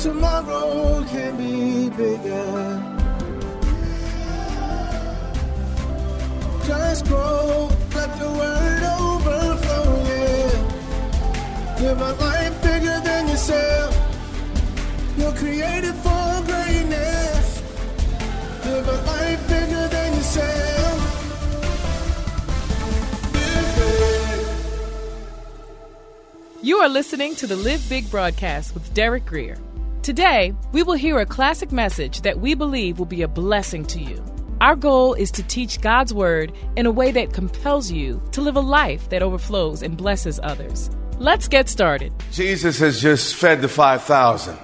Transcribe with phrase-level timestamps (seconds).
[0.00, 2.82] tomorrow can be bigger.
[6.66, 11.80] Just grow, let the word overflow, yeah.
[11.80, 13.94] Live a life bigger than yourself.
[15.18, 17.62] You're created for greatness.
[18.64, 20.60] Live a life bigger than yourself.
[26.62, 29.58] You are listening to the Live Big broadcast with Derek Grier.
[30.02, 34.00] Today, we will hear a classic message that we believe will be a blessing to
[34.00, 34.24] you.
[34.62, 38.56] Our goal is to teach God's Word in a way that compels you to live
[38.56, 40.88] a life that overflows and blesses others.
[41.18, 42.14] Let's get started.
[42.32, 44.56] Jesus has just fed the 5,000.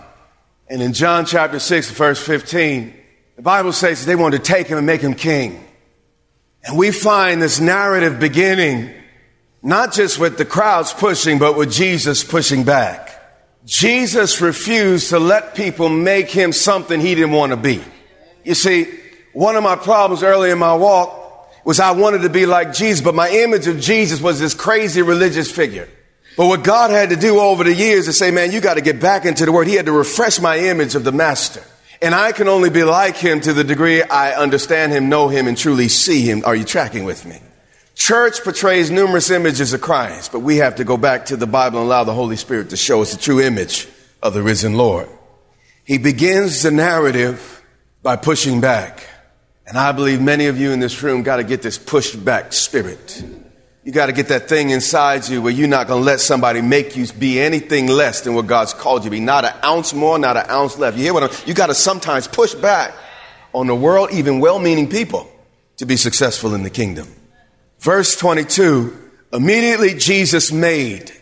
[0.69, 2.95] And in John chapter 6, verse 15,
[3.37, 5.63] the Bible says they wanted to take him and make him king.
[6.65, 8.91] And we find this narrative beginning
[9.63, 13.16] not just with the crowds pushing, but with Jesus pushing back.
[13.67, 17.83] Jesus refused to let people make him something he didn't want to be.
[18.45, 18.87] You see,
[19.33, 23.03] one of my problems early in my walk was I wanted to be like Jesus,
[23.03, 25.89] but my image of Jesus was this crazy religious figure.
[26.37, 28.81] But what God had to do over the years is say, man, you got to
[28.81, 29.67] get back into the word.
[29.67, 31.63] He had to refresh my image of the master.
[32.01, 35.49] And I can only be like him to the degree I understand him, know him,
[35.49, 36.45] and truly see him.
[36.45, 37.41] Are you tracking with me?
[37.97, 41.79] Church portrays numerous images of Christ, but we have to go back to the Bible
[41.79, 43.89] and allow the Holy Spirit to show us the true image
[44.23, 45.09] of the risen Lord.
[45.83, 47.65] He begins the narrative
[48.03, 49.09] by pushing back.
[49.67, 52.53] And I believe many of you in this room got to get this pushed back
[52.53, 53.25] spirit.
[53.83, 56.61] You got to get that thing inside you where you're not going to let somebody
[56.61, 59.21] make you be anything less than what God's called you to be.
[59.21, 60.95] Not an ounce more, not an ounce less.
[60.97, 62.95] You hear what I'm, you got to sometimes push back
[63.55, 65.33] on the world, even well-meaning people
[65.79, 67.09] to be successful in the kingdom.
[67.87, 68.99] Verse 22,
[69.33, 71.13] immediately Jesus made.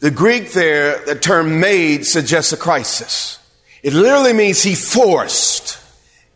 [0.00, 3.38] The Greek there, the term made suggests a crisis.
[3.84, 5.78] It literally means he forced.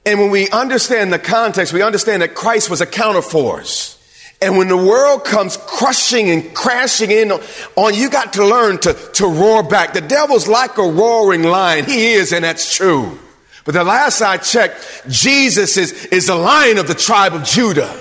[0.07, 3.99] And when we understand the context, we understand that Christ was a counterforce.
[4.41, 7.33] And when the world comes crushing and crashing in
[7.75, 9.95] on you, got to learn to, to roar back.
[9.95, 11.87] The devil's like a roaring lion.
[11.87, 13.19] He is, and that's true.
[13.65, 17.99] But the last I checked, Jesus is, is the lion of the tribe of Judah.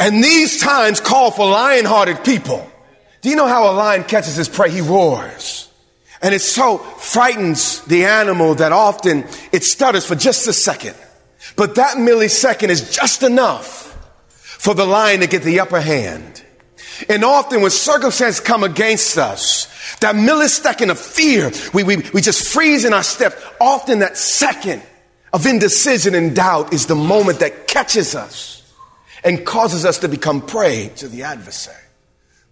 [0.00, 2.66] And these times call for lion hearted people.
[3.20, 4.70] Do you know how a lion catches his prey?
[4.70, 5.68] He roars.
[6.22, 10.96] And it so frightens the animal that often it stutters for just a second.
[11.54, 13.88] But that millisecond is just enough
[14.28, 16.44] for the lion to get the upper hand.
[17.08, 19.66] And often when circumstances come against us,
[20.00, 23.38] that millisecond of fear, we, we, we just freeze in our step.
[23.60, 24.82] Often that second
[25.32, 28.59] of indecision and doubt is the moment that catches us
[29.24, 31.76] and causes us to become prey to the adversary.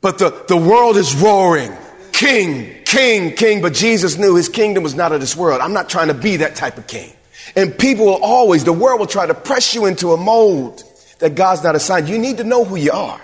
[0.00, 1.72] But the, the world is roaring.
[2.12, 3.62] King, king, king.
[3.62, 5.60] But Jesus knew his kingdom was not of this world.
[5.60, 7.12] I'm not trying to be that type of king.
[7.56, 10.84] And people will always, the world will try to press you into a mold
[11.18, 12.08] that God's not assigned.
[12.08, 13.20] You need to know who you are.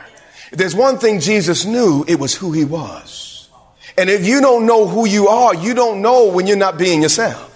[0.51, 3.49] If there's one thing Jesus knew, it was who he was.
[3.97, 7.03] And if you don't know who you are, you don't know when you're not being
[7.03, 7.51] yourself.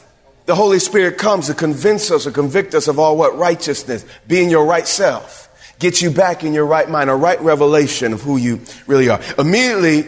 [0.46, 4.48] The Holy Spirit comes to convince us or convict us of all what righteousness, being
[4.48, 5.47] your right self
[5.78, 9.20] get you back in your right mind, a right revelation of who you really are.
[9.38, 10.06] Immediately,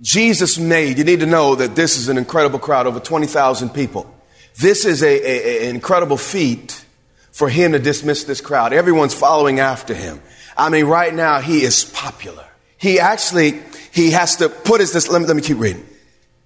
[0.00, 4.12] Jesus made, you need to know that this is an incredible crowd, over 20,000 people.
[4.58, 6.84] This is a, an incredible feat
[7.32, 8.72] for him to dismiss this crowd.
[8.72, 10.20] Everyone's following after him.
[10.56, 12.44] I mean, right now, he is popular.
[12.76, 13.60] He actually,
[13.92, 15.84] he has to put his, this, let me, let me keep reading.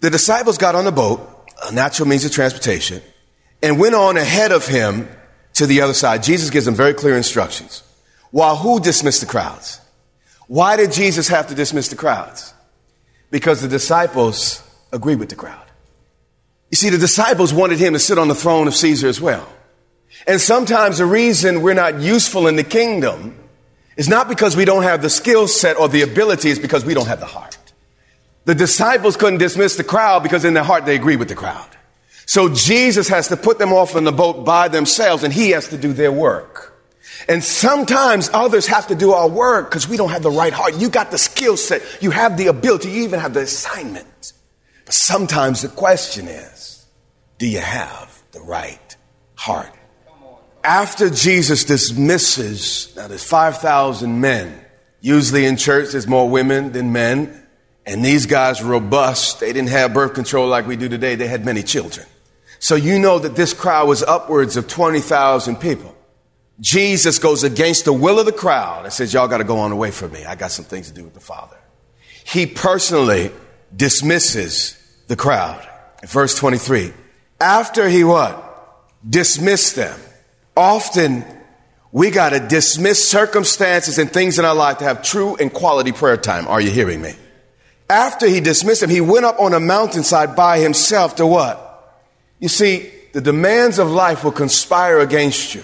[0.01, 3.03] The disciples got on the boat, a natural means of transportation,
[3.63, 5.09] and went on ahead of him
[5.55, 6.23] to the other side.
[6.23, 7.83] Jesus gives them very clear instructions.
[8.33, 9.81] While who dismissed the crowds?
[10.49, 12.53] Why did Jesus have to dismiss the crowds?
[13.31, 14.63] Because the disciples
[14.93, 15.65] agreed with the crowd.
[16.71, 19.47] You see, the disciples wanted him to sit on the throne of Caesar as well.
[20.27, 23.39] And sometimes the reason we're not useful in the kingdom
[23.97, 26.95] is not because we don't have the skill set or the ability, it's because we
[26.95, 27.59] don't have the heart.
[28.45, 31.69] The disciples couldn't dismiss the crowd because in their heart they agreed with the crowd.
[32.27, 35.69] So Jesus has to put them off in the boat by themselves and he has
[35.69, 36.72] to do their work.
[37.29, 40.77] And sometimes others have to do our work because we don't have the right heart.
[40.77, 44.33] You got the skill set, you have the ability, you even have the assignment.
[44.85, 46.87] But sometimes the question is
[47.39, 48.97] do you have the right
[49.35, 49.73] heart?
[50.65, 54.65] After Jesus dismisses, now there's 5,000 men.
[55.01, 57.47] Usually in church, there's more women than men.
[57.85, 59.41] And these guys robust.
[59.41, 61.17] They didn't have birth control like we do today.
[61.17, 62.07] They had many children.
[62.61, 65.97] So you know that this crowd was upwards of 20,000 people.
[66.61, 69.73] Jesus goes against the will of the crowd and says, Y'all got to go on
[69.73, 70.25] away from me.
[70.25, 71.57] I got some things to do with the Father.
[72.25, 73.33] He personally
[73.75, 74.79] dismisses
[75.09, 75.67] the crowd.
[76.07, 76.93] Verse 23,
[77.41, 78.39] after he what?
[79.09, 79.99] Dismissed them.
[80.57, 81.25] Often
[81.91, 85.93] we got to dismiss circumstances and things in our life to have true and quality
[85.93, 86.49] prayer time.
[86.49, 87.15] Are you hearing me?
[87.91, 91.69] After he dismissed them, he went up on a mountainside by himself to what?
[92.41, 95.63] You see, the demands of life will conspire against you.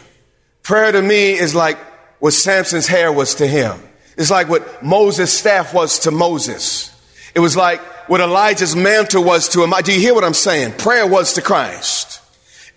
[0.69, 1.79] Prayer to me is like
[2.21, 3.81] what Samson's hair was to him.
[4.19, 6.95] It's like what Moses' staff was to Moses.
[7.35, 9.73] It was like what Elijah's mantle was to him.
[9.83, 10.75] Do you hear what I'm saying?
[10.75, 12.21] Prayer was to Christ.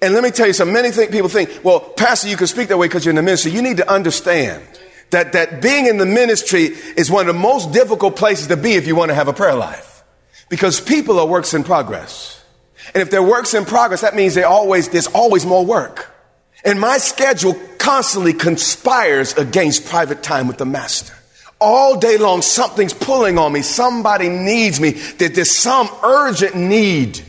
[0.01, 0.73] And let me tell you something.
[0.73, 3.23] Many think, people think, well, Pastor, you can speak that way because you're in the
[3.23, 3.51] ministry.
[3.51, 4.63] You need to understand
[5.09, 8.75] that, that being in the ministry is one of the most difficult places to be
[8.75, 10.01] if you want to have a prayer life.
[10.47, 12.41] Because people are works in progress.
[12.93, 16.07] And if they're works in progress, that means they always, there's always more work.
[16.63, 21.13] And my schedule constantly conspires against private time with the master
[21.61, 23.61] all day long, something's pulling on me.
[23.61, 24.91] Somebody needs me.
[24.91, 27.21] That there's some urgent need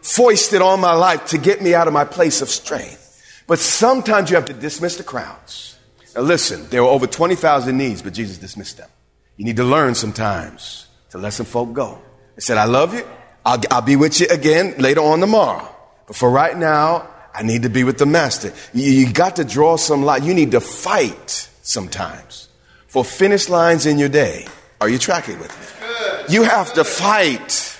[0.00, 3.02] foisted on my life to get me out of my place of strength.
[3.46, 5.78] But sometimes you have to dismiss the crowds.
[6.16, 8.88] Now listen, there were over 20,000 needs, but Jesus dismissed them.
[9.36, 12.00] You need to learn sometimes to let some folk go.
[12.36, 13.06] He said, I love you.
[13.44, 15.68] I'll, I'll be with you again later on tomorrow.
[16.06, 18.52] But for right now, I need to be with the master.
[18.72, 20.22] You, you got to draw some light.
[20.22, 22.48] You need to fight sometimes
[22.86, 24.46] for finish lines in your day.
[24.80, 26.34] Are you tracking with me?
[26.34, 27.76] You have to fight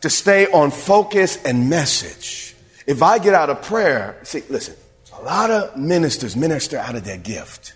[0.00, 2.56] to stay on focus and message.
[2.86, 4.74] If I get out of prayer, see, listen,
[5.16, 7.74] a lot of ministers minister out of their gift.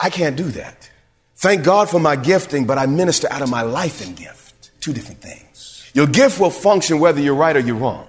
[0.00, 0.88] I can't do that.
[1.36, 4.70] Thank God for my gifting, but I minister out of my life and gift.
[4.80, 5.90] Two different things.
[5.92, 8.08] Your gift will function whether you're right or you're wrong.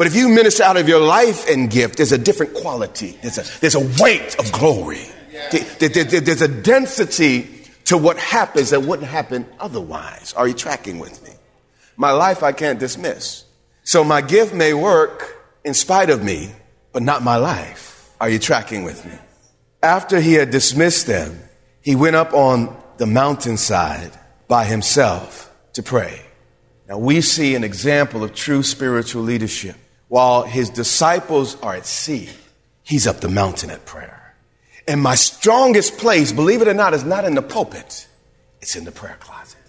[0.00, 3.18] But if you minister out of your life and gift, there's a different quality.
[3.20, 5.04] There's a, there's a weight of glory.
[5.78, 10.32] There's a density to what happens that wouldn't happen otherwise.
[10.32, 11.34] Are you tracking with me?
[11.98, 13.44] My life I can't dismiss.
[13.82, 16.50] So my gift may work in spite of me,
[16.92, 18.10] but not my life.
[18.22, 19.12] Are you tracking with me?
[19.82, 21.38] After he had dismissed them,
[21.82, 24.12] he went up on the mountainside
[24.48, 26.22] by himself to pray.
[26.88, 29.76] Now we see an example of true spiritual leadership.
[30.10, 32.28] While his disciples are at sea,
[32.82, 34.34] he's up the mountain at prayer.
[34.88, 38.08] And my strongest place, believe it or not, is not in the pulpit,
[38.60, 39.60] it's in the prayer closet.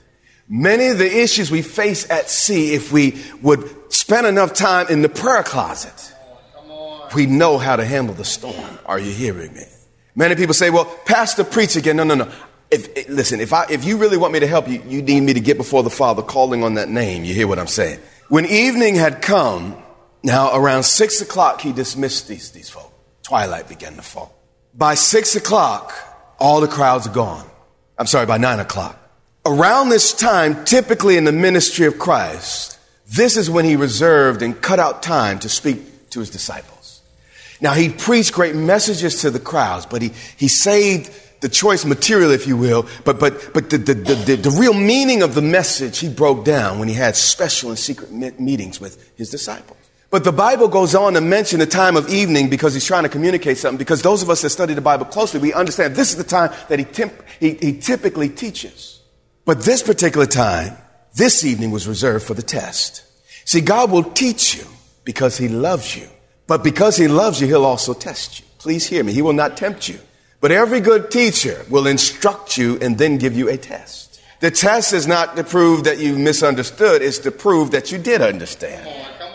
[0.49, 5.03] Many of the issues we face at sea, if we would spend enough time in
[5.03, 6.11] the prayer closet,
[7.13, 8.79] we know how to handle the storm.
[8.87, 9.65] Are you hearing me?
[10.15, 11.97] Many people say, well, Pastor, preach again.
[11.97, 12.31] No, no, no.
[12.71, 15.21] If, eh, listen, if, I, if you really want me to help you, you need
[15.21, 17.25] me to get before the Father calling on that name.
[17.25, 17.99] You hear what I'm saying?
[18.27, 19.77] When evening had come,
[20.23, 22.91] now around six o'clock, he dismissed these, these folk.
[23.23, 24.33] Twilight began to fall.
[24.73, 25.93] By six o'clock,
[26.39, 27.45] all the crowds are gone.
[27.97, 28.97] I'm sorry, by nine o'clock.
[29.45, 34.59] Around this time, typically in the ministry of Christ, this is when he reserved and
[34.61, 37.01] cut out time to speak to his disciples.
[37.59, 41.11] Now, he preached great messages to the crowds, but he, he saved
[41.41, 45.23] the choice material, if you will, but, but, but the, the, the, the, real meaning
[45.23, 49.29] of the message he broke down when he had special and secret meetings with his
[49.29, 49.80] disciples.
[50.11, 53.09] But the Bible goes on to mention the time of evening because he's trying to
[53.09, 53.77] communicate something.
[53.77, 56.51] Because those of us that study the Bible closely, we understand this is the time
[56.67, 58.99] that he, temp- he, he typically teaches.
[59.45, 60.75] But this particular time,
[61.15, 63.03] this evening was reserved for the test.
[63.45, 64.65] See, God will teach you
[65.05, 66.07] because he loves you.
[66.45, 68.45] But because he loves you, he'll also test you.
[68.57, 69.13] Please hear me.
[69.13, 69.99] He will not tempt you.
[70.41, 74.21] But every good teacher will instruct you and then give you a test.
[74.41, 78.21] The test is not to prove that you misunderstood, it's to prove that you did
[78.21, 78.85] understand.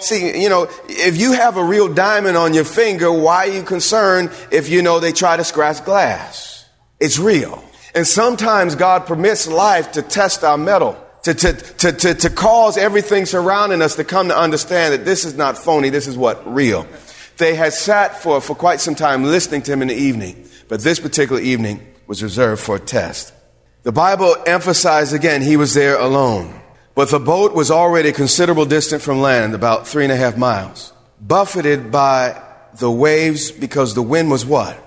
[0.00, 3.62] See, you know, if you have a real diamond on your finger, why are you
[3.62, 6.64] concerned if you know they try to scratch glass?
[7.00, 7.62] It's real.
[7.94, 12.76] And sometimes God permits life to test our mettle, to, to, to, to, to cause
[12.76, 16.52] everything surrounding us to come to understand that this is not phony, this is what?
[16.52, 16.86] Real.
[17.38, 20.80] They had sat for, for quite some time listening to him in the evening, but
[20.80, 23.32] this particular evening was reserved for a test.
[23.82, 26.60] The Bible emphasized again, he was there alone.
[26.96, 30.38] But the boat was already a considerable distance from land, about three and a half
[30.38, 32.42] miles, buffeted by
[32.78, 34.82] the waves because the wind was what?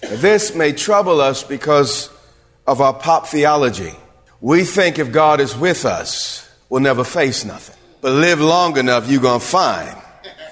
[0.00, 2.08] This may trouble us because
[2.66, 3.92] of our pop theology.
[4.40, 7.76] We think if God is with us, we'll never face nothing.
[8.00, 9.94] But live long enough, you're going to find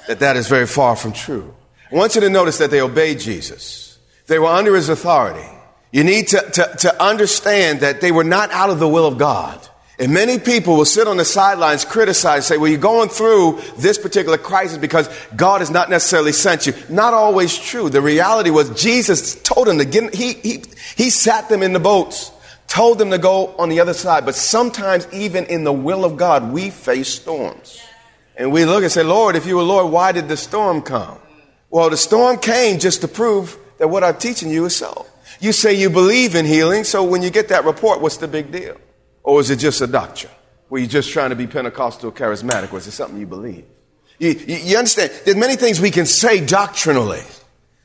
[0.09, 1.55] that that is very far from true.
[1.91, 3.99] I want you to notice that they obeyed Jesus.
[4.27, 5.49] They were under his authority.
[5.91, 9.17] You need to, to, to understand that they were not out of the will of
[9.17, 9.67] God.
[10.01, 13.99] And many people will sit on the sidelines, criticize, say, well, you're going through this
[13.99, 16.75] particular crisis because God has not necessarily sent you.
[16.89, 17.91] Not always true.
[17.91, 20.63] The reality was Jesus told them to get, he, he,
[20.97, 22.31] he sat them in the boats,
[22.69, 24.25] told them to go on the other side.
[24.25, 27.83] But sometimes even in the will of God, we face storms.
[28.37, 31.19] And we look and say, Lord, if you were Lord, why did the storm come?
[31.71, 35.07] Well, the storm came just to prove that what I'm teaching you is so.
[35.41, 38.53] You say you believe in healing, so when you get that report, what's the big
[38.53, 38.77] deal?
[39.29, 40.33] Or is it just a doctrine?
[40.71, 42.73] Were you just trying to be Pentecostal charismatic?
[42.73, 43.63] Was it something you believe?
[44.19, 45.13] You, you, you understand?
[45.27, 47.21] There's many things we can say doctrinally,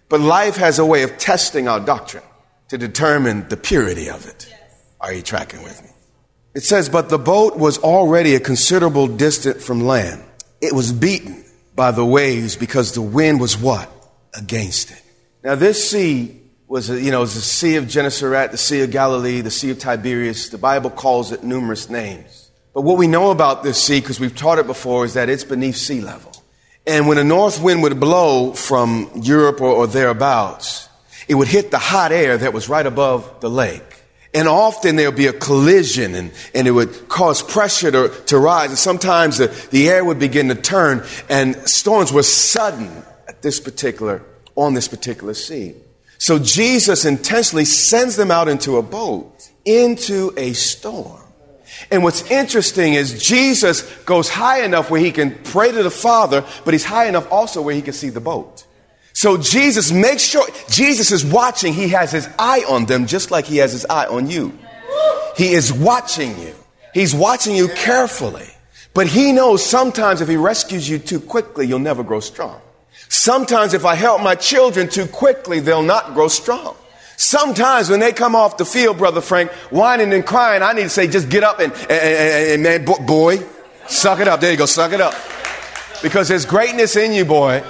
[0.08, 2.24] but life has a way of testing our doctrine
[2.70, 4.48] to determine the purity of it.
[5.02, 5.90] Are you tracking with me?
[6.54, 10.24] It says, but the boat was already a considerable distance from land.
[10.62, 11.44] It was beaten
[11.76, 13.92] by the waves because the wind was what?
[14.34, 15.04] Against it.
[15.44, 19.41] Now this sea was, you know, was the Sea of Gennesaret, the Sea of Galilee,
[19.41, 20.50] the Sea of Tiberias.
[20.50, 22.50] The Bible calls it numerous names.
[22.74, 25.43] But what we know about this sea, because we've taught it before, is that it's
[25.43, 26.32] beneath sea level.
[26.86, 30.89] And when a north wind would blow from Europe or, or thereabouts,
[31.27, 33.82] it would hit the hot air that was right above the lake.
[34.34, 38.38] And often there would be a collision and, and it would cause pressure to, to
[38.39, 38.70] rise.
[38.70, 43.60] And sometimes the, the air would begin to turn and storms were sudden at this
[43.60, 44.24] particular,
[44.55, 45.75] on this particular sea.
[46.24, 51.22] So Jesus intentionally sends them out into a boat, into a storm.
[51.92, 56.46] And what's interesting is Jesus goes high enough where he can pray to the Father,
[56.63, 58.65] but he's high enough also where he can see the boat.
[59.12, 63.44] So Jesus makes sure, Jesus is watching, he has his eye on them just like
[63.44, 64.58] he has his eye on you.
[65.36, 66.56] He is watching you.
[66.94, 68.48] He's watching you carefully.
[68.94, 72.62] But he knows sometimes if he rescues you too quickly, you'll never grow strong.
[73.13, 76.75] Sometimes if I help my children too quickly, they'll not grow strong.
[77.15, 80.89] Sometimes when they come off the field, Brother Frank, whining and crying, I need to
[80.89, 83.38] say, just get up and, and, and, and man, boy,
[83.86, 84.41] suck it up.
[84.41, 85.13] There you go, suck it up.
[86.01, 87.63] Because there's greatness in you, boy.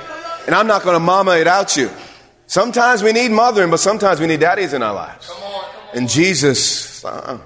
[0.45, 1.89] And I'm not going to mama it out you.
[2.47, 5.29] Sometimes we need mothering, but sometimes we need daddies in our lives.
[5.93, 7.37] And Jesus, uh,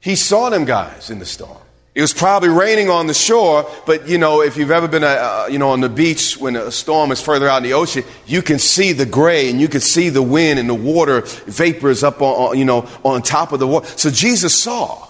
[0.00, 1.58] he saw them guys in the storm.
[1.96, 5.06] It was probably raining on the shore, but you know, if you've ever been, uh,
[5.06, 8.04] uh, you know, on the beach when a storm is further out in the ocean,
[8.26, 12.04] you can see the gray and you can see the wind and the water vapors
[12.04, 13.86] up on, you know, on top of the water.
[13.96, 15.08] So Jesus saw,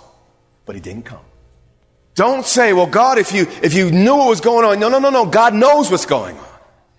[0.65, 1.25] but he didn't come.
[2.15, 4.79] Don't say, well, God, if you, if you knew what was going on.
[4.79, 5.27] No, no, no, no.
[5.27, 6.49] God knows what's going on.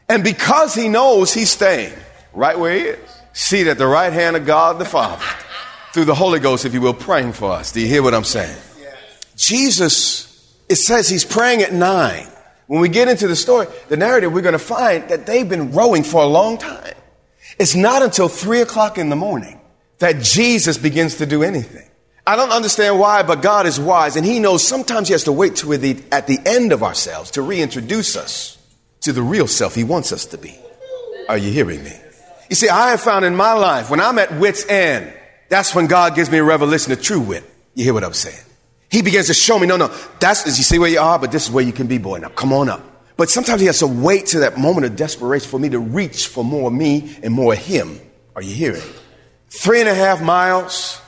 [0.09, 1.93] And because he knows, he's staying
[2.33, 3.21] right where he is.
[3.31, 5.23] Seated at the right hand of God the Father
[5.93, 7.71] through the Holy Ghost, if you will, praying for us.
[7.71, 8.57] Do you hear what I'm saying?
[9.37, 12.27] Jesus, it says he's praying at nine.
[12.65, 15.71] When we get into the story, the narrative, we're going to find that they've been
[15.71, 16.93] rowing for a long time.
[17.57, 19.61] It's not until three o'clock in the morning
[19.99, 21.87] that Jesus begins to do anything.
[22.25, 25.31] I don't understand why, but God is wise and he knows sometimes he has to
[25.31, 28.57] wait to the, at the end of ourselves to reintroduce us
[29.01, 30.59] to the real self he wants us to be.
[31.29, 31.93] Are you hearing me?
[32.49, 35.13] You see, I have found in my life when I'm at wit's end,
[35.47, 37.43] that's when God gives me a revelation of true wit.
[37.75, 38.37] You hear what I'm saying?
[38.89, 41.31] He begins to show me, no, no, that's, as you see where you are, but
[41.31, 42.19] this is where you can be, boy.
[42.19, 42.81] Now come on up.
[43.17, 46.27] But sometimes he has to wait to that moment of desperation for me to reach
[46.27, 47.99] for more me and more him.
[48.35, 48.83] Are you hearing?
[49.49, 51.01] Three and a half miles.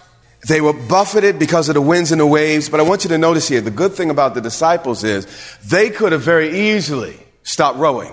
[0.48, 2.68] They were buffeted because of the winds and the waves.
[2.68, 5.28] But I want you to notice here, the good thing about the disciples is
[5.66, 8.12] they could have very easily stopped rowing.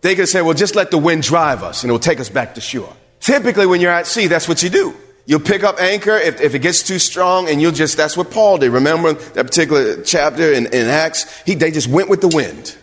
[0.00, 2.30] They could say, well, just let the wind drive us and it will take us
[2.30, 2.92] back to shore.
[3.20, 4.94] Typically, when you're at sea, that's what you do.
[5.26, 8.30] You'll pick up anchor if, if it gets too strong, and you'll just, that's what
[8.30, 8.70] Paul did.
[8.70, 11.42] Remember that particular chapter in, in Acts?
[11.42, 12.76] He, they just went with the wind.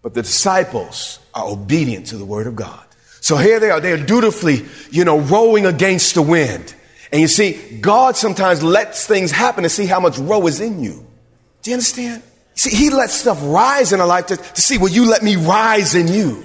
[0.00, 2.84] But the disciples are obedient to the word of God.
[3.20, 3.78] So here they are.
[3.78, 6.74] They are dutifully, you know, rowing against the wind.
[7.12, 10.82] And you see, God sometimes lets things happen to see how much row is in
[10.82, 11.06] you.
[11.60, 12.22] Do you understand?
[12.54, 15.36] See, He lets stuff rise in our life to, to see, will you let me
[15.36, 16.42] rise in you?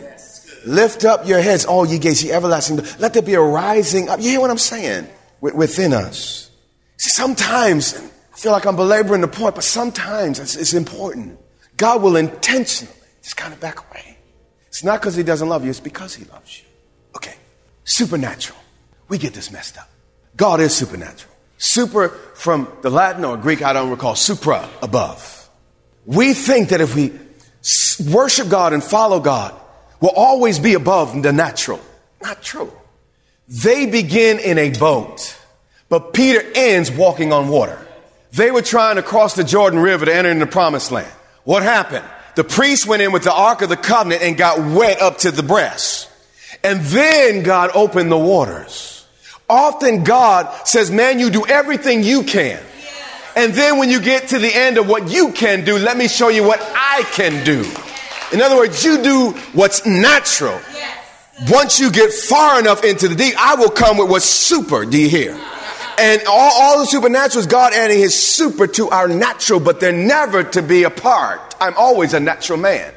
[0.65, 2.81] Lift up your heads, all ye gates, ye everlasting.
[2.99, 4.19] Let there be a rising up.
[4.19, 5.07] You hear what I'm saying?
[5.41, 6.51] Within us.
[6.97, 11.39] See, sometimes, I feel like I'm belaboring the point, but sometimes it's, it's important.
[11.75, 14.17] God will intentionally just kind of back away.
[14.67, 16.65] It's not because he doesn't love you, it's because he loves you.
[17.15, 17.35] Okay.
[17.83, 18.59] Supernatural.
[19.09, 19.89] We get this messed up.
[20.35, 21.33] God is supernatural.
[21.57, 25.49] Super from the Latin or Greek, I don't recall, supra, above.
[26.05, 27.11] We think that if we
[28.11, 29.59] worship God and follow God,
[29.99, 31.79] we'll always be above the natural.
[32.21, 32.71] Not true.
[33.47, 35.37] They begin in a boat,
[35.87, 37.79] but Peter ends walking on water.
[38.33, 41.11] They were trying to cross the Jordan River to enter into the promised land.
[41.43, 42.05] What happened?
[42.35, 45.31] The priest went in with the Ark of the Covenant and got wet up to
[45.31, 46.09] the breast.
[46.63, 49.05] And then God opened the waters.
[49.49, 52.61] Often God says, man, you do everything you can.
[53.37, 56.07] And then when you get to the end of what you can do, let me
[56.07, 57.65] show you what I can do.
[58.33, 60.59] In other words, you do what's natural.
[61.49, 64.85] Once you get far enough into the deep, I will come with what's super.
[64.85, 65.39] Do you hear?
[65.99, 69.91] And all, all the supernatural is God adding his super to our natural, but they're
[69.91, 71.55] never to be apart.
[71.59, 72.93] I'm always a natural man.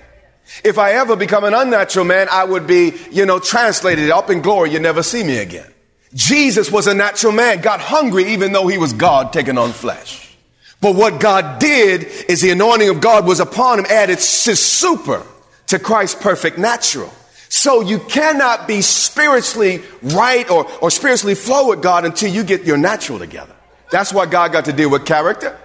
[0.65, 4.41] If I ever become an unnatural man, I would be, you know, translated up in
[4.41, 4.71] glory.
[4.71, 5.71] You never see me again.
[6.15, 10.35] Jesus was a natural man, got hungry even though he was God taking on flesh.
[10.81, 15.27] But what God did is the anointing of God was upon him, added super
[15.69, 17.13] to Christ's perfect natural.
[17.51, 22.65] So you cannot be spiritually right or, or spiritually flow with God until you get
[22.65, 23.55] your natural together.
[23.91, 25.59] That's why God got to deal with character.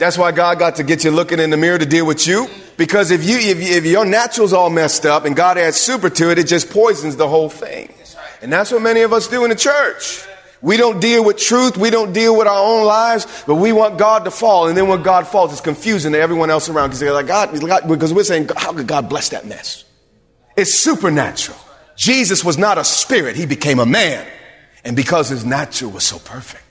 [0.00, 2.48] That's why God got to get you looking in the mirror to deal with you.
[2.76, 6.30] Because if you, if, if your natural's all messed up and God adds super to
[6.32, 7.92] it, it just poisons the whole thing.
[8.42, 10.24] And that's what many of us do in the church.
[10.62, 11.76] We don't deal with truth.
[11.76, 14.66] We don't deal with our own lives, but we want God to fall.
[14.66, 17.52] And then when God falls, it's confusing to everyone else around because they're like, God,
[17.86, 19.84] because we're saying, how could God bless that mess?
[20.56, 21.58] It's supernatural.
[21.96, 23.36] Jesus was not a spirit.
[23.36, 24.26] He became a man.
[24.84, 26.64] And because his natural was so perfect,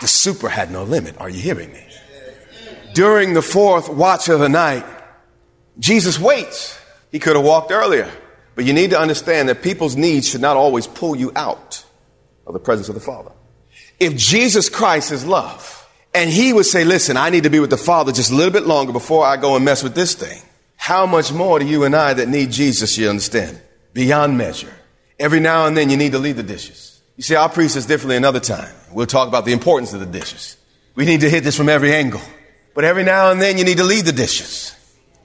[0.00, 1.16] the super had no limit.
[1.20, 1.86] Are you hearing me?
[2.94, 4.84] During the fourth watch of the night,
[5.78, 6.78] Jesus waits.
[7.10, 8.10] He could have walked earlier.
[8.54, 11.84] But you need to understand that people's needs should not always pull you out
[12.46, 13.32] of the presence of the Father.
[13.98, 17.70] If Jesus Christ is love, and he would say, listen, I need to be with
[17.70, 20.40] the Father just a little bit longer before I go and mess with this thing.
[20.84, 23.58] How much more do you and I that need Jesus, you understand?
[23.94, 24.70] Beyond measure.
[25.18, 27.00] Every now and then you need to leave the dishes.
[27.16, 28.70] You see, our priest is differently another time.
[28.92, 30.58] We'll talk about the importance of the dishes.
[30.94, 32.20] We need to hit this from every angle.
[32.74, 34.76] But every now and then you need to leave the dishes.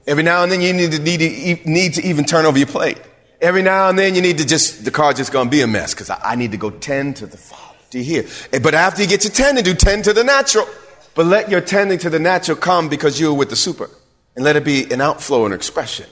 [0.06, 2.66] Every now and then you need to, need to, need to even turn over your
[2.66, 2.98] plate.
[3.38, 5.92] Every now and then you need to just, the car's just to be a mess
[5.92, 7.76] because I, I, need to go tend to the Father.
[7.90, 8.24] Do you hear?
[8.54, 10.66] Eh, but after you get to tending, do tend to the natural.
[11.14, 13.90] But let your tending to the natural come because you're with the super.
[14.36, 16.06] And let it be an outflow and expression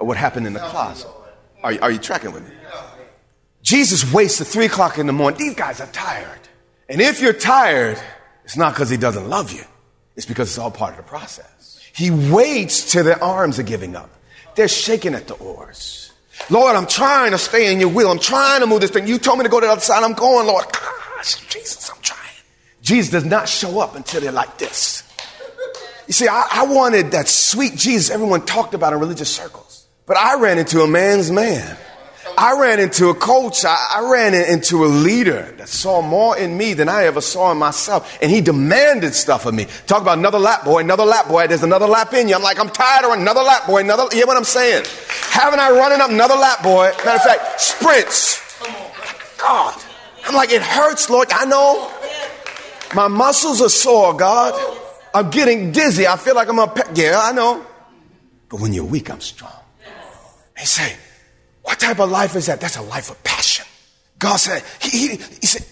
[0.00, 1.10] of what happened in the closet.
[1.62, 2.54] Are, are you tracking with me?
[3.62, 5.38] Jesus waits at three o'clock in the morning.
[5.38, 6.40] These guys are tired.
[6.88, 8.00] And if you're tired,
[8.44, 9.62] it's not because he doesn't love you.
[10.16, 11.78] It's because it's all part of the process.
[11.94, 14.10] He waits till their arms are giving up.
[14.54, 16.12] They're shaking at the oars.
[16.48, 18.10] Lord, I'm trying to stay in your will.
[18.10, 19.06] I'm trying to move this thing.
[19.06, 20.02] You told me to go to the other side.
[20.02, 20.64] I'm going, Lord.
[20.72, 22.20] Gosh, Jesus, I'm trying.
[22.82, 25.02] Jesus does not show up until they're like this.
[26.06, 29.86] You see, I, I wanted that sweet Jesus everyone talked about in religious circles.
[30.06, 31.76] But I ran into a man's man.
[32.36, 33.64] I ran into a coach.
[33.64, 37.52] I, I, ran into a leader that saw more in me than I ever saw
[37.52, 38.18] in myself.
[38.22, 39.66] And he demanded stuff of me.
[39.86, 41.46] Talk about another lap boy, another lap boy.
[41.46, 42.34] There's another lap in you.
[42.34, 44.84] I'm like, I'm tired of another lap boy, another, you hear what I'm saying?
[45.30, 46.90] Haven't I running up another lap boy?
[47.04, 48.40] Matter of fact, sprints.
[49.38, 49.80] God.
[50.24, 51.28] I'm like, it hurts, Lord.
[51.32, 51.90] I know.
[52.94, 54.54] My muscles are sore, God.
[55.14, 56.06] I'm getting dizzy.
[56.06, 56.96] I feel like I'm a pet.
[56.96, 57.64] Yeah, I know.
[58.48, 59.52] But when you're weak, I'm strong.
[60.58, 60.96] He say,
[61.62, 62.60] what type of life is that?
[62.60, 63.66] That's a life of passion.
[64.18, 65.64] God said, He, he, he said,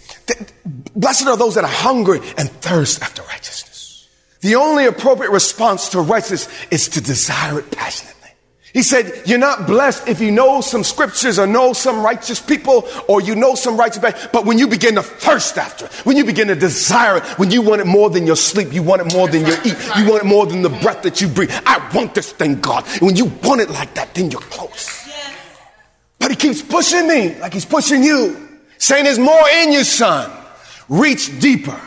[0.94, 4.09] blessed are those that are hungry and thirst after righteousness.
[4.40, 8.18] The only appropriate response to righteousness is to desire it passionately.
[8.75, 12.87] He said, you're not blessed if you know some scriptures or know some righteous people
[13.09, 14.21] or you know some righteous, people.
[14.31, 17.51] but when you begin to thirst after it, when you begin to desire it, when
[17.51, 20.09] you want it more than your sleep, you want it more than your eat, you
[20.09, 21.51] want it more than the breath that you breathe.
[21.65, 22.85] I want this thing, God.
[22.93, 25.09] And when you want it like that, then you're close.
[26.19, 30.31] But he keeps pushing me like he's pushing you, saying there's more in you, son.
[30.91, 31.81] Reach deeper.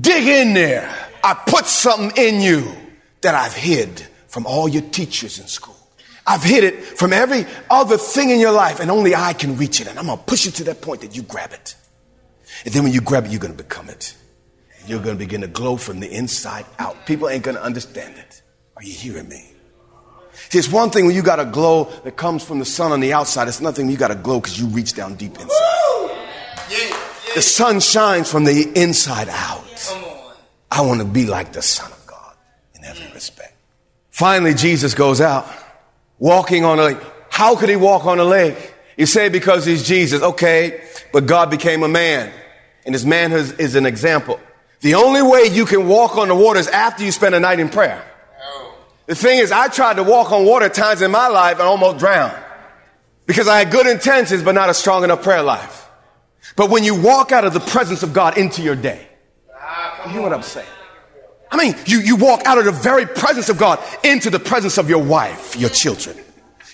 [0.00, 0.88] Dig in there.
[1.24, 2.72] I put something in you
[3.22, 5.76] that I've hid from all your teachers in school.
[6.26, 9.80] I've hid it from every other thing in your life, and only I can reach
[9.80, 9.88] it.
[9.88, 11.74] And I'm going to push you to that point that you grab it.
[12.64, 14.14] And then when you grab it, you're going to become it.
[14.86, 17.06] You're going to begin to glow from the inside out.
[17.06, 18.42] People ain't going to understand it.
[18.76, 19.48] Are you hearing me?
[20.48, 23.00] See, it's one thing when you got a glow that comes from the sun on
[23.00, 23.48] the outside.
[23.48, 25.48] It's nothing when you got a glow because you reach down deep inside.
[26.70, 27.34] Yeah, yeah.
[27.34, 29.60] The sun shines from the inside out.
[30.70, 32.34] I want to be like the Son of God
[32.74, 33.54] in every respect.
[34.10, 35.46] Finally, Jesus goes out
[36.22, 36.98] walking on a lake.
[37.30, 38.74] How could he walk on a lake?
[38.96, 40.22] You say because he's Jesus.
[40.22, 40.80] Okay,
[41.12, 42.32] but God became a man.
[42.86, 44.38] And his manhood is an example.
[44.80, 47.58] The only way you can walk on the water is after you spend a night
[47.58, 48.04] in prayer.
[49.06, 51.98] The thing is, I tried to walk on water times in my life and almost
[51.98, 52.36] drowned
[53.26, 55.88] because I had good intentions, but not a strong enough prayer life.
[56.54, 59.08] But when you walk out of the presence of God into your day,
[60.06, 60.68] you hear what I'm saying?
[61.52, 64.78] I mean, you, you walk out of the very presence of God into the presence
[64.78, 66.16] of your wife, your children.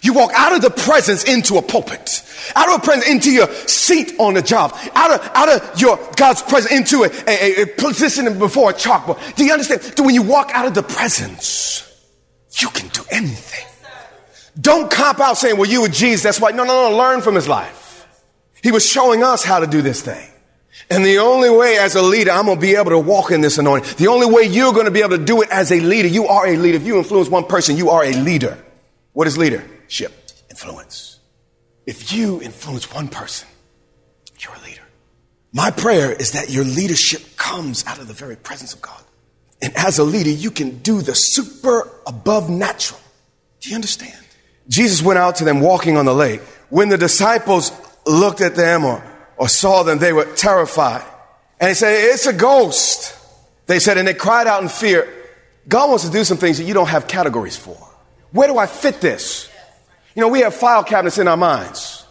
[0.02, 3.52] You walk out of the presence into a pulpit, out of a presence into your
[3.66, 7.66] seat on the job, out of, out of your God's presence into a, a, a
[7.66, 9.18] position before a chalkboard.
[9.34, 9.80] Do you understand?
[9.80, 11.84] That when you walk out of the presence,
[12.60, 13.66] you can do anything.
[14.60, 16.52] Don't cop out saying, well, you were Jesus, that's why.
[16.52, 18.06] No, no, no, learn from his life.
[18.62, 20.28] He was showing us how to do this thing.
[20.90, 23.40] And the only way as a leader, I'm going to be able to walk in
[23.40, 23.96] this anointing.
[23.96, 26.26] The only way you're going to be able to do it as a leader, you
[26.26, 26.76] are a leader.
[26.76, 28.58] If you influence one person, you are a leader.
[29.12, 30.12] What is leadership?
[30.48, 31.18] Influence.
[31.86, 33.48] If you influence one person,
[34.38, 34.82] you're a leader.
[35.52, 39.00] My prayer is that your leadership comes out of the very presence of God.
[39.60, 43.00] And as a leader, you can do the super above natural.
[43.60, 44.14] Do you understand?
[44.68, 46.40] Jesus went out to them walking on the lake.
[46.68, 47.72] When the disciples
[48.06, 49.02] looked at them or,
[49.38, 51.04] or saw them, they were terrified.
[51.60, 53.16] And they said, It's a ghost.
[53.66, 55.06] They said, and they cried out in fear.
[55.68, 57.76] God wants to do some things that you don't have categories for.
[58.32, 59.50] Where do I fit this?
[60.14, 62.06] You know, we have file cabinets in our minds.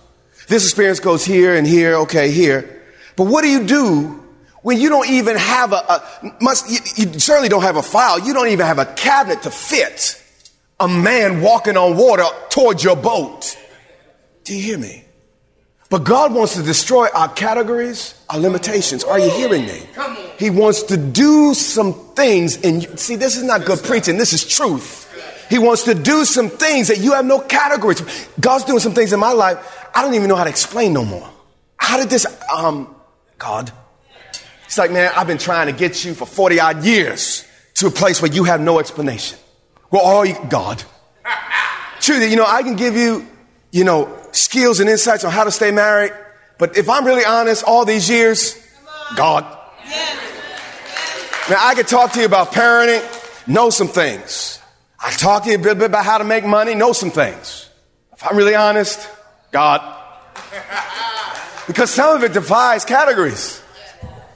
[0.48, 2.84] This experience goes here and here, okay, here.
[3.16, 4.24] But what do you do
[4.62, 8.20] when you don't even have a, a must, you, you certainly don't have a file.
[8.20, 10.24] You don't even have a cabinet to fit
[10.80, 13.58] a man walking on water towards your boat.
[14.44, 15.07] Do you hear me?
[15.90, 19.04] But God wants to destroy our categories, our limitations.
[19.04, 19.82] Are you hearing me?
[20.38, 22.62] He wants to do some things.
[22.64, 24.18] And see, this is not good preaching.
[24.18, 25.06] This is truth.
[25.50, 28.02] He wants to do some things that you have no categories.
[28.38, 31.04] God's doing some things in my life I don't even know how to explain no
[31.04, 31.28] more.
[31.76, 32.96] How did this, um,
[33.40, 33.72] God?
[34.66, 37.46] It's like, man, I've been trying to get you for 40 odd years
[37.76, 39.40] to a place where you have no explanation.
[39.90, 40.84] Well, all you, God.
[42.00, 43.28] Truly, you know, I can give you,
[43.78, 46.12] you know, skills and insights on how to stay married.
[46.58, 48.58] But if I'm really honest, all these years,
[49.16, 49.44] God.
[51.48, 54.60] Now, I could talk to you about parenting, know some things.
[55.00, 57.70] I talk to you a bit about how to make money, know some things.
[58.14, 59.08] If I'm really honest,
[59.52, 59.82] God.
[61.68, 63.62] Because some of it defies categories.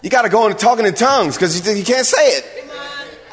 [0.03, 2.45] You got to go into talking in tongues because you, you, can't say it.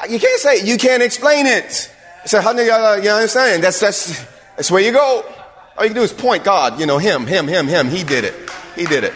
[0.09, 0.65] You can't say it.
[0.65, 1.93] You can't explain it.
[2.25, 3.63] So how do you understand?
[3.63, 5.23] That's, that's, that's where you go.
[5.79, 7.87] All you can do is point God, you know, him, him, him, him.
[7.87, 8.35] He did it.
[8.75, 9.13] He did it.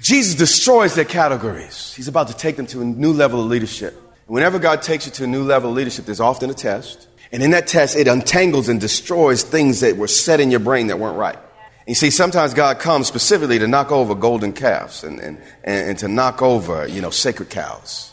[0.00, 1.94] Jesus destroys their categories.
[1.94, 3.94] He's about to take them to a new level of leadership.
[4.26, 7.06] Whenever God takes you to a new level of leadership, there's often a test.
[7.30, 10.88] And in that test, it untangles and destroys things that were set in your brain
[10.88, 11.36] that weren't right.
[11.36, 15.96] And you see, sometimes God comes specifically to knock over golden calves and, and, and,
[16.00, 18.12] to knock over, you know, sacred cows.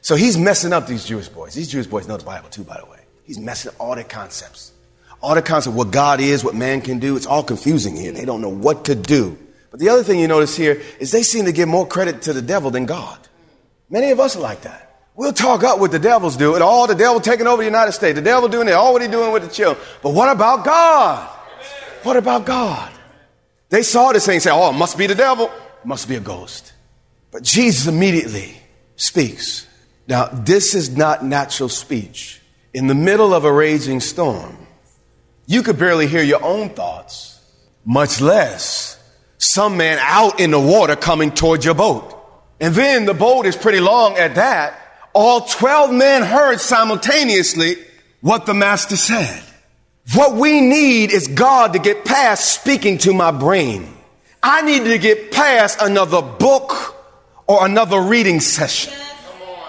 [0.00, 1.54] So he's messing up these Jewish boys.
[1.54, 2.98] These Jewish boys know the Bible too, by the way.
[3.22, 4.72] He's messing up all their concepts.
[5.22, 7.16] All the concepts, what God is, what man can do.
[7.16, 8.12] It's all confusing here.
[8.12, 9.38] They don't know what to do.
[9.70, 12.32] But the other thing you notice here is they seem to give more credit to
[12.32, 13.18] the devil than God.
[13.88, 14.92] Many of us are like that.
[15.14, 17.92] We'll talk up what the devils do, and all the devil taking over the United
[17.92, 19.84] States, the devil doing it, all what he doing with the children.
[20.02, 21.28] But what about God?
[22.02, 22.90] What about God?
[23.68, 26.16] They saw this thing and said, Oh, it must be the devil, it must be
[26.16, 26.72] a ghost.
[27.30, 28.56] But Jesus immediately
[28.96, 29.66] speaks.
[30.08, 32.40] Now, this is not natural speech.
[32.74, 34.66] In the middle of a raging storm,
[35.52, 37.40] you could barely hear your own thoughts,
[37.84, 38.98] much less
[39.38, 42.16] some man out in the water coming towards your boat.
[42.60, 44.78] And then the boat is pretty long at that
[45.14, 47.76] all 12 men heard simultaneously
[48.20, 49.42] what the master said.
[50.14, 53.94] What we need is God to get past speaking to my brain.
[54.42, 56.96] I need to get past another book
[57.46, 58.92] or another reading session.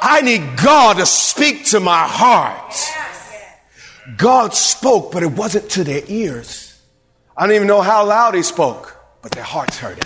[0.01, 2.73] I need God to speak to my heart.
[4.17, 6.79] God spoke, but it wasn't to their ears.
[7.35, 10.05] I don't even know how loud he spoke, but their hearts heard it.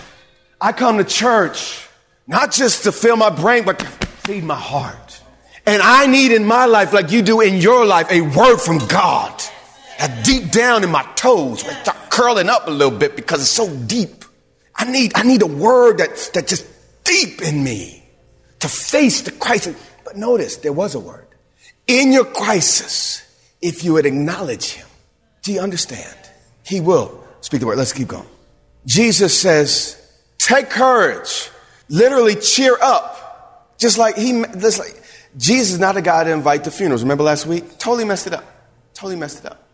[0.62, 1.88] I come to church
[2.28, 5.22] not just to fill my brain, but to feed my heart.
[5.66, 8.80] And I need in my life, like you do in your life, a word from
[8.88, 9.42] God.
[10.00, 13.50] That deep down in my toes, where start curling up a little bit because it's
[13.50, 14.24] so deep.
[14.76, 16.68] I need, I need a word that's, that's just
[17.04, 18.04] deep in me
[18.60, 19.76] to face the crisis.
[20.06, 21.28] But notice, there was a word.
[21.88, 23.27] In your crisis,
[23.62, 24.88] if you would acknowledge him,
[25.44, 26.16] do you understand?
[26.64, 27.78] He will speak the word.
[27.78, 28.28] Let's keep going.
[28.86, 30.02] Jesus says,
[30.38, 31.50] take courage.
[31.90, 33.76] Literally cheer up.
[33.78, 35.02] Just like he, just like,
[35.38, 37.04] Jesus is not a guy to invite to funerals.
[37.04, 37.78] Remember last week?
[37.78, 38.44] Totally messed it up.
[38.94, 39.68] Totally messed it up.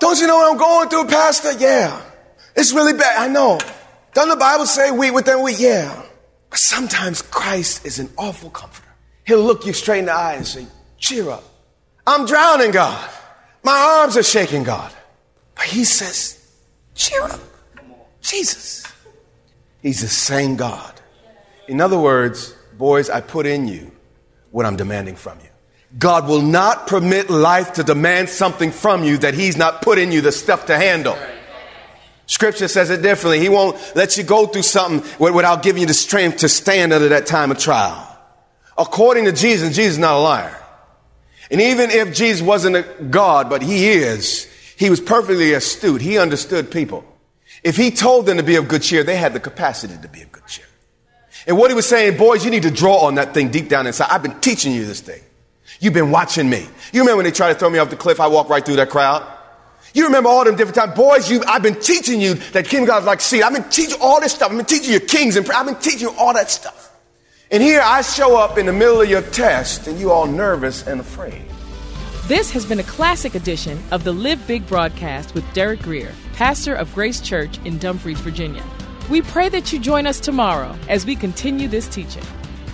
[0.00, 1.52] Don't you know what I'm going through, Pastor?
[1.52, 2.00] Yeah.
[2.54, 3.18] It's really bad.
[3.18, 3.58] I know.
[4.12, 5.54] Doesn't the Bible say we within we?
[5.54, 6.04] Yeah.
[6.50, 8.88] But sometimes Christ is an awful comforter.
[9.26, 10.66] He'll look you straight in the eye and say,
[10.98, 11.44] cheer up.
[12.08, 13.10] I'm drowning, God.
[13.62, 14.90] My arms are shaking, God.
[15.54, 16.42] But he says,
[16.94, 17.38] cheer up.
[18.22, 18.90] Jesus.
[19.82, 20.94] He's the same God.
[21.66, 23.92] In other words, boys, I put in you
[24.52, 25.50] what I'm demanding from you.
[25.98, 30.10] God will not permit life to demand something from you that He's not put in
[30.10, 31.18] you the stuff to handle.
[32.24, 33.38] Scripture says it differently.
[33.38, 37.10] He won't let you go through something without giving you the strength to stand under
[37.10, 38.04] that time of trial.
[38.78, 40.64] According to Jesus, Jesus is not a liar.
[41.50, 44.44] And even if Jesus wasn't a God, but He is,
[44.76, 46.00] He was perfectly astute.
[46.00, 47.04] He understood people.
[47.64, 50.22] If He told them to be of good cheer, they had the capacity to be
[50.22, 50.66] of good cheer.
[51.46, 53.86] And what He was saying, boys, you need to draw on that thing deep down
[53.86, 54.08] inside.
[54.10, 55.22] I've been teaching you this thing.
[55.80, 56.66] You've been watching me.
[56.92, 58.20] You remember when they tried to throw me off the cliff?
[58.20, 59.26] I walked right through that crowd.
[59.94, 60.94] You remember all them different times.
[60.94, 63.42] Boys, you, I've been teaching you that King God's like seed.
[63.42, 64.50] I've been teaching all this stuff.
[64.50, 66.92] I've been teaching you kings and I've been teaching you all that stuff.
[67.50, 70.86] And here I show up in the middle of your test and you all nervous
[70.86, 71.42] and afraid.
[72.26, 76.74] This has been a classic edition of the Live Big broadcast with Derek Grier, pastor
[76.74, 78.62] of Grace Church in Dumfries, Virginia.
[79.08, 82.22] We pray that you join us tomorrow as we continue this teaching.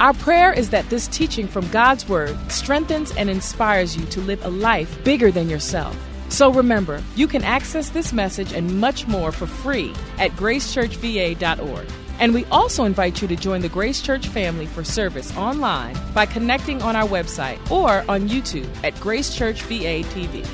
[0.01, 4.45] Our prayer is that this teaching from God's Word strengthens and inspires you to live
[4.45, 5.97] a life bigger than yourself.
[6.31, 11.87] So remember, you can access this message and much more for free at gracechurchva.org.
[12.21, 16.27] And we also invite you to join the Grace Church family for service online by
[16.27, 20.47] connecting on our website or on YouTube at Grace Church VA TV.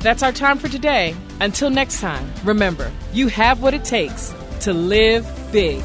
[0.00, 1.14] That's our time for today.
[1.40, 5.82] Until next time, remember, you have what it takes to live big.